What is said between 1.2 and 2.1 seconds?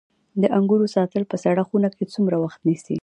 په سړه خونه کې